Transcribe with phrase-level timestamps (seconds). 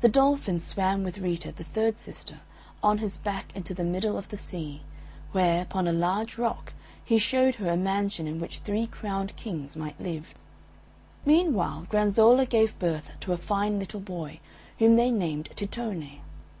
[0.00, 2.38] The Dolphin swam with Rita, the third sister,
[2.84, 4.82] on his back into the middle of the sea,
[5.32, 6.72] where, upon a large rock,
[7.04, 10.34] he showed her a mansion in which three crowned Kings might live.
[11.26, 14.38] Meanwhile Granzolla gave birth to a fine little boy,
[14.78, 16.20] whom they named Tittone.